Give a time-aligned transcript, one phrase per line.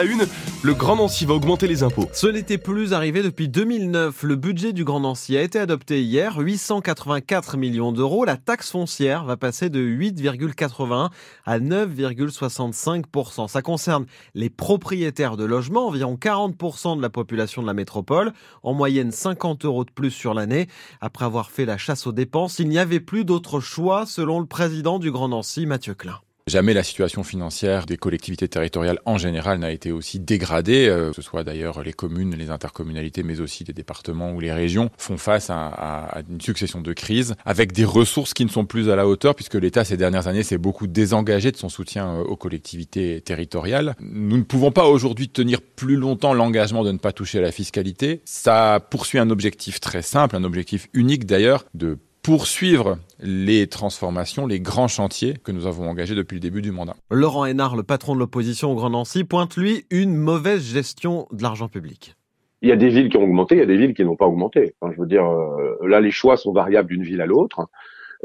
[0.00, 0.28] À une,
[0.62, 2.08] le Grand Nancy va augmenter les impôts.
[2.12, 4.22] Ce n'était plus arrivé depuis 2009.
[4.22, 8.24] Le budget du Grand Nancy a été adopté hier, 884 millions d'euros.
[8.24, 11.10] La taxe foncière va passer de 8,81
[11.44, 13.48] à 9,65%.
[13.48, 14.06] Ça concerne
[14.36, 19.64] les propriétaires de logements, environ 40% de la population de la métropole, en moyenne 50
[19.64, 20.68] euros de plus sur l'année.
[21.00, 24.46] Après avoir fait la chasse aux dépenses, il n'y avait plus d'autre choix, selon le
[24.46, 26.20] président du Grand Nancy, Mathieu Klein.
[26.48, 31.16] Jamais la situation financière des collectivités territoriales en général n'a été aussi dégradée, euh, que
[31.16, 35.18] ce soit d'ailleurs les communes, les intercommunalités, mais aussi les départements ou les régions font
[35.18, 39.06] face à, une succession de crises avec des ressources qui ne sont plus à la
[39.06, 43.20] hauteur puisque l'État ces dernières années s'est beaucoup désengagé de son soutien euh, aux collectivités
[43.20, 43.94] territoriales.
[44.00, 47.52] Nous ne pouvons pas aujourd'hui tenir plus longtemps l'engagement de ne pas toucher à la
[47.52, 48.22] fiscalité.
[48.24, 54.60] Ça poursuit un objectif très simple, un objectif unique d'ailleurs, de poursuivre les transformations, les
[54.60, 56.94] grands chantiers que nous avons engagés depuis le début du mandat.
[57.10, 61.42] Laurent Hénard, le patron de l'opposition au Grand Nancy, pointe lui une mauvaise gestion de
[61.42, 62.16] l'argent public.
[62.60, 64.14] Il y a des villes qui ont augmenté, il y a des villes qui n'ont
[64.14, 64.74] pas augmenté.
[64.78, 67.66] Enfin, je veux dire, euh, là, les choix sont variables d'une ville à l'autre.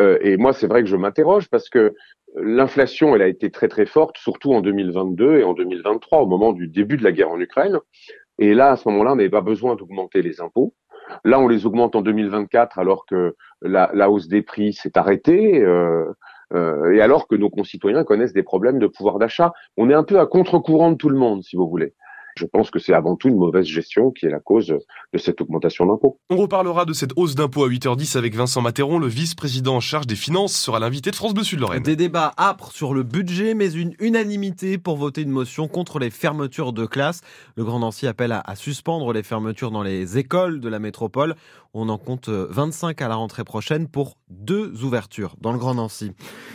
[0.00, 1.94] Euh, et moi, c'est vrai que je m'interroge parce que
[2.34, 6.52] l'inflation, elle a été très très forte, surtout en 2022 et en 2023, au moment
[6.52, 7.78] du début de la guerre en Ukraine.
[8.40, 10.74] Et là, à ce moment-là, on n'avait pas besoin d'augmenter les impôts.
[11.24, 15.60] Là, on les augmente en 2024 alors que la, hausse des prix s'est arrêtée.
[15.62, 16.12] Euh,
[16.54, 19.52] euh, et alors que nos concitoyens connaissent des problèmes de pouvoir d'achat.
[19.76, 21.94] On est un peu à contre-courant de tout le monde, si vous voulez.
[22.36, 25.40] Je pense que c'est avant tout une mauvaise gestion qui est la cause de cette
[25.40, 26.18] augmentation d'impôts.
[26.30, 30.06] On reparlera de cette hausse d'impôts à 8h10 avec Vincent Matéron, le vice-président en charge
[30.06, 31.82] des finances, sera l'invité de France Bleu Sud Lorraine.
[31.82, 36.10] Des débats âpres sur le budget, mais une unanimité pour voter une motion contre les
[36.10, 37.20] fermetures de classes.
[37.56, 41.34] Le Grand Nancy appelle à, suspendre les fermetures dans les écoles de la métropole.
[41.74, 46.12] On en compte 25 à la rentrée prochaine pour deux ouvertures dans le Grand Nancy.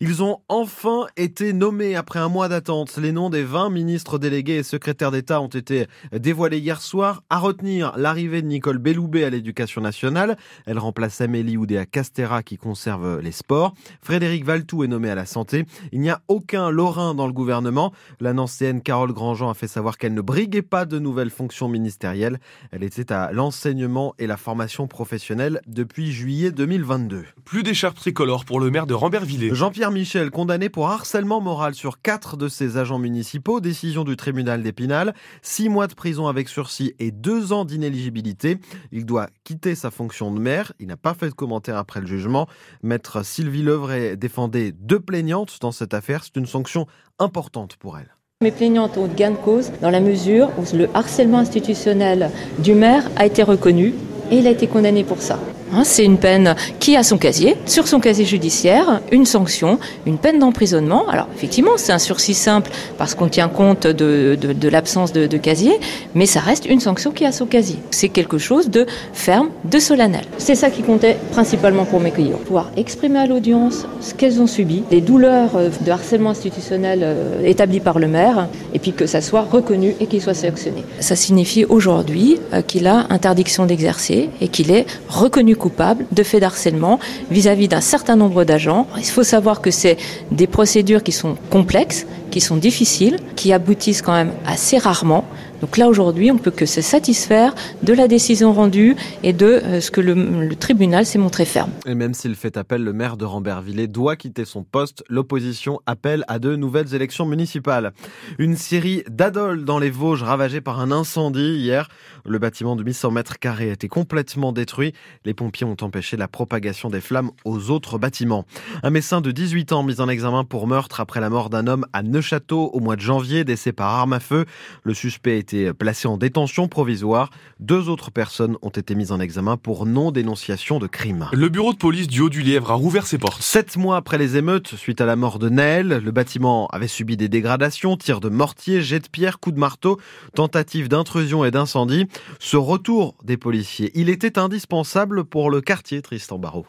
[0.00, 2.96] Ils ont enfin été nommés après un mois d'attente.
[2.96, 7.22] Les noms des 20 ministres délégués et secrétaires d'État ont été dévoilés hier soir.
[7.30, 10.36] À retenir l'arrivée de Nicole Belloubet à l'éducation nationale.
[10.66, 13.74] Elle remplace Amélie Oudéa Castera qui conserve les sports.
[14.02, 15.64] Frédéric Valtou est nommé à la santé.
[15.92, 17.92] Il n'y a aucun Lorrain dans le gouvernement.
[18.20, 22.38] La nancéenne Carole Grandjean a fait savoir qu'elle ne briguait pas de nouvelles fonctions ministérielles.
[22.70, 27.24] Elle était à l'enseignement et la formation professionnelle depuis juillet 2022.
[27.44, 29.54] Plus d'écharpe tricolore pour le maire de Rambervillers.
[29.54, 34.62] Jean-Pierre Michel, condamné pour harcèlement moral sur quatre de ses agents municipaux, décision du tribunal
[34.62, 38.58] d'Épinal, six mois de prison avec sursis et deux ans d'inéligibilité.
[38.92, 40.72] Il doit quitter sa fonction de maire.
[40.78, 42.48] Il n'a pas fait de commentaire après le jugement.
[42.82, 46.24] Maître Sylvie Levray défendait deux plaignantes dans cette affaire.
[46.24, 46.86] C'est une sanction
[47.18, 48.14] importante pour elle.
[48.40, 53.02] Mes plaignantes ont gain de cause dans la mesure où le harcèlement institutionnel du maire
[53.16, 53.94] a été reconnu
[54.30, 55.40] et il a été condamné pour ça.
[55.72, 60.18] Hein, c'est une peine qui a son casier, sur son casier judiciaire, une sanction, une
[60.18, 61.08] peine d'emprisonnement.
[61.08, 65.36] Alors effectivement, c'est un sursis simple parce qu'on tient compte de, de, l'absence de, de,
[65.36, 65.78] casier,
[66.14, 67.76] mais ça reste une sanction qui a son casier.
[67.90, 70.24] C'est quelque chose de ferme, de solennel.
[70.38, 72.38] C'est ça qui comptait principalement pour mes clients.
[72.44, 77.44] Pouvoir exprimer à l'audience ce qu'elles ont subi, les douleurs euh, de harcèlement institutionnel euh,
[77.44, 80.84] établies par le maire, et puis que ça soit reconnu et qu'il soit sanctionné.
[81.00, 86.40] Ça signifie aujourd'hui euh, qu'il a interdiction d'exercer et qu'il est reconnu coupable de faits
[86.40, 86.98] d'harcèlement
[87.30, 88.86] vis-à-vis d'un certain nombre d'agents.
[88.96, 89.96] Il faut savoir que c'est
[90.30, 95.24] des procédures qui sont complexes, qui sont difficiles, qui aboutissent quand même assez rarement.
[95.60, 99.46] Donc là, aujourd'hui, on ne peut que se satisfaire de la décision rendue et de
[99.46, 101.70] euh, ce que le, tribunal s'est montré ferme.
[101.86, 105.02] Et même s'il fait appel, le maire de Rambervillers doit quitter son poste.
[105.08, 107.92] L'opposition appelle à de nouvelles élections municipales.
[108.38, 111.88] Une série d'adoles dans les Vosges ravagées par un incendie hier.
[112.24, 114.92] Le bâtiment de 800 mètres carrés a été complètement détruit.
[115.24, 118.44] Les pompiers ont empêché la propagation des flammes aux autres bâtiments.
[118.82, 121.86] Un médecin de 18 ans mis en examen pour meurtre après la mort d'un homme
[121.92, 124.44] à Neuchâteau au mois de janvier, décès par arme à feu.
[124.84, 127.30] Le suspect été placé en détention provisoire.
[127.58, 131.28] Deux autres personnes ont été mises en examen pour non-dénonciation de crime.
[131.32, 133.40] Le bureau de police du Haut-du-Lièvre a rouvert ses portes.
[133.40, 137.16] Sept mois après les émeutes, suite à la mort de Naël, le bâtiment avait subi
[137.16, 139.98] des dégradations, tirs de mortier, jets de pierre, coups de marteau,
[140.34, 142.06] tentatives d'intrusion et d'incendie.
[142.38, 146.66] Ce retour des policiers, il était indispensable pour le quartier Tristan Barrault.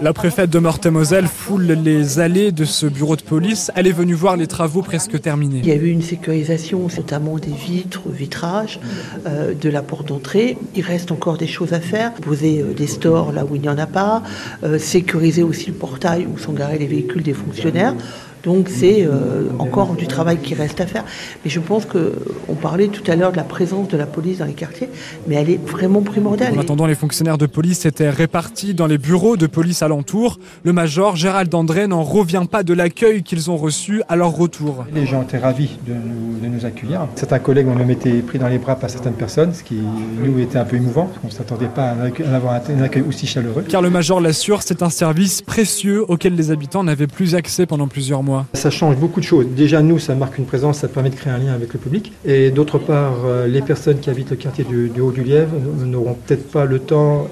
[0.00, 3.70] La préfète de Meurthe-et-Moselle foule les allées de ce bureau de police.
[3.74, 5.60] Elle est venue voir les travaux presque terminés.
[5.62, 8.80] Il y a eu une sécurisation, notamment des vitres, vitrages,
[9.26, 10.56] euh, de la porte d'entrée.
[10.74, 12.14] Il reste encore des choses à faire.
[12.14, 14.22] Poser euh, des stores là où il n'y en a pas.
[14.64, 17.94] Euh, sécuriser aussi le portail où sont garés les véhicules des fonctionnaires.
[18.44, 21.04] Donc c'est euh, encore du travail qui reste à faire.
[21.44, 22.14] Mais je pense que
[22.48, 24.88] on parlait tout à l'heure de la présence de la police dans les quartiers,
[25.26, 26.54] mais elle est vraiment primordiale.
[26.56, 30.38] En attendant, les fonctionnaires de police étaient répartis dans les bureaux de police alentour.
[30.62, 34.84] Le major Gérald André n'en revient pas de l'accueil qu'ils ont reçu à leur retour.
[34.94, 37.06] Les gens étaient ravis de nous, de nous accueillir.
[37.16, 39.78] Certains collègues ont même été pris dans les bras par certaines personnes, ce qui
[40.22, 41.10] nous était un peu émouvant.
[41.24, 43.64] On ne s'attendait pas à avoir un accueil aussi chaleureux.
[43.68, 47.88] Car le major l'assure, c'est un service précieux auquel les habitants n'avaient plus accès pendant
[47.88, 48.27] plusieurs mois.
[48.54, 49.46] Ça change beaucoup de choses.
[49.46, 52.12] Déjà, nous, ça marque une présence, ça permet de créer un lien avec le public.
[52.24, 55.52] Et d'autre part, euh, les personnes qui habitent le quartier du, du Haut-du-Lièvre
[55.84, 57.28] n'auront peut-être pas le temps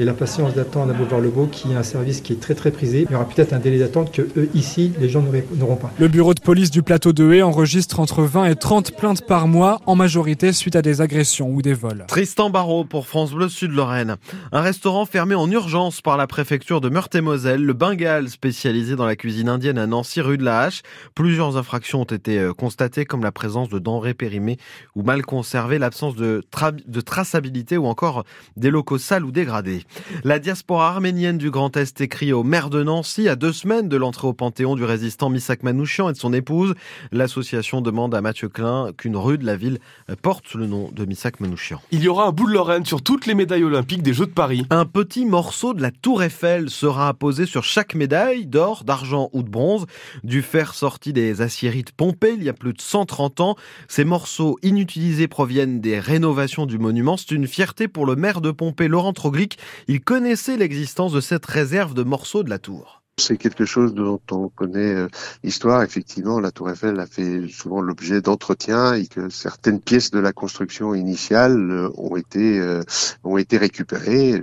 [0.00, 3.06] et la patience d'attendre à Boulevard-le-Beau, qui est un service qui est très très prisé.
[3.08, 5.24] Il y aura peut-être un délai d'attente que eux, ici, les gens
[5.56, 5.90] n'auront pas.
[5.98, 9.48] Le bureau de police du plateau de Haie enregistre entre 20 et 30 plaintes par
[9.48, 12.04] mois, en majorité suite à des agressions ou des vols.
[12.08, 14.16] Tristan Barrault pour France Bleu Sud-Lorraine.
[14.52, 19.16] Un restaurant fermé en urgence par la préfecture de Meurthe-et-Moselle, le Bengale, spécialisé dans la
[19.16, 20.82] cuisine indienne à Nancy, rue de la Hache.
[21.14, 24.58] Plusieurs infractions ont été euh, constatées, comme la présence de denrées périmées
[24.94, 26.42] ou mal conservées, l'absence de,
[26.86, 28.24] de traçabilité ou encore
[28.56, 29.84] des locaux sales ou dégradés.
[30.24, 33.96] La diaspora arménienne du Grand Est écrit au maire de Nancy à deux semaines de
[33.96, 36.74] l'entrée au Panthéon du résistant Misak Manouchian et de son épouse.
[37.10, 39.78] L'association demande à Mathieu Klein qu'une rue de la ville
[40.22, 41.80] porte le nom de Misak Manouchian.
[41.90, 44.32] Il y aura un bout de Lorraine sur toutes les médailles olympiques des Jeux de
[44.32, 44.66] Paris.
[44.70, 49.42] Un petit morceau de la Tour Eiffel sera apposé sur chaque médaille d'or, d'argent ou
[49.42, 49.86] de bronze,
[50.24, 53.56] du fer sorti des aciéries de Pompée il y a plus de 130 ans.
[53.88, 57.16] Ces morceaux inutilisés proviennent des rénovations du monument.
[57.16, 59.58] C'est une fierté pour le maire de Pompée, Laurent Troglic.
[59.88, 63.02] Il connaissait l'existence de cette réserve de morceaux de la tour.
[63.18, 65.08] C'est quelque chose dont on connaît euh,
[65.44, 65.82] l'histoire.
[65.82, 70.32] Effectivement, la Tour Eiffel a fait souvent l'objet d'entretien et que certaines pièces de la
[70.32, 72.82] construction initiale euh, ont été euh,
[73.22, 74.42] ont été récupérées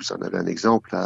[0.00, 0.96] vous en avez un exemple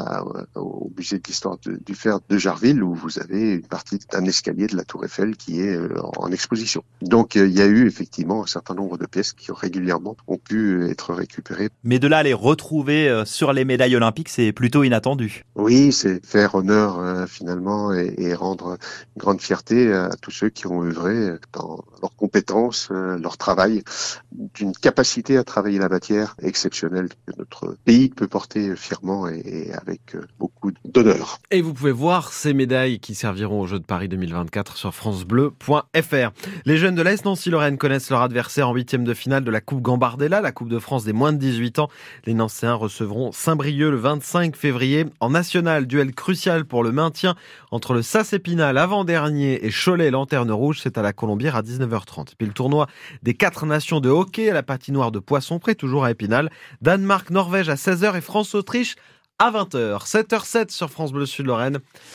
[0.55, 4.67] au musée de l'histoire du fer de Jarville où vous avez une partie d'un escalier
[4.67, 6.85] de la Tour Eiffel qui est euh, en exposition.
[7.03, 10.39] Donc euh, il y a eu effectivement un certain nombre de pièces qui régulièrement ont
[10.39, 11.71] pu être récupérées.
[11.83, 15.45] Mais de là à les retrouver euh, sur les médailles olympiques, c'est plutôt inattendu.
[15.57, 18.79] Oui, c'est faire honneur finalement et, rendre
[19.17, 23.83] une grande fierté à tous ceux qui ont œuvré dans leurs compétences, leur travail,
[24.33, 28.75] d'une capacité à travailler la matière exceptionnelle que notre pays peut porter
[29.45, 31.39] et, avec euh, beaucoup d'honneur.
[31.51, 36.31] Et vous pouvez voir ces médailles qui serviront aux Jeux de Paris 2024 sur francebleu.fr.
[36.65, 39.81] Les jeunes de l'Est Nancy-Lorraine connaissent leur adversaire en huitième de finale de la Coupe
[39.81, 41.89] Gambardella, la Coupe de France des moins de 18 ans.
[42.27, 47.35] Les Nancéens recevront Saint-Brieuc le 25 février en national, duel crucial pour le maintien
[47.71, 50.81] entre le SAS Épinal avant-dernier et Cholet Lanterne Rouge.
[50.83, 52.35] C'est à la Colombière à 19h30.
[52.39, 52.87] Puis le tournoi
[53.23, 56.51] des quatre nations de hockey à la patinoire de Poisson Près, toujours à Épinal.
[56.83, 58.74] Danemark, Norvège à 16h et France-Autriche
[59.39, 60.07] à 20h.
[60.07, 61.79] 7h07 sur France Bleu Sud-Lorraine.